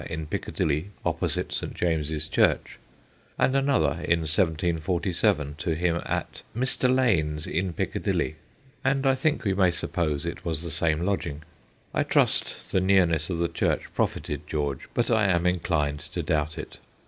in 0.09 0.25
Piccadilly 0.25 0.89
opposite 1.05 1.53
St. 1.53 1.75
James's 1.75 2.27
Church/ 2.27 2.79
and 3.37 3.55
another 3.55 3.91
in 4.03 4.21
1747 4.21 5.53
to 5.59 5.75
him 5.75 6.01
'at 6.07 6.41
Mr. 6.57 6.89
Lane's, 6.91 7.45
in 7.45 7.71
Piccadilly,' 7.71 8.37
and 8.83 9.05
I 9.05 9.13
think 9.13 9.43
we 9.43 9.53
may 9.53 9.69
suppose 9.69 10.25
it 10.25 10.43
was 10.43 10.63
the 10.63 10.71
same 10.71 11.01
lodging. 11.05 11.43
I 11.93 12.01
trust 12.01 12.71
the 12.71 12.81
nearness 12.81 13.29
of 13.29 13.37
the 13.37 13.47
church 13.47 13.93
profited 13.93 14.47
George, 14.47 14.87
but 14.95 15.11
I 15.11 15.25
am 15.27 15.45
inclined 15.45 15.99
to 15.99 16.23
doubt 16.23 16.57
it. 16.57 16.79